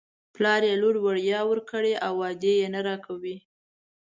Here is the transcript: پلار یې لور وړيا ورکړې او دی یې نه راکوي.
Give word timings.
پلار 0.35 0.61
یې 0.69 0.75
لور 0.81 0.95
وړيا 1.05 1.39
ورکړې 1.49 1.93
او 2.07 2.13
دی 2.41 2.53
یې 2.61 2.67
نه 2.75 2.81
راکوي. 2.87 3.37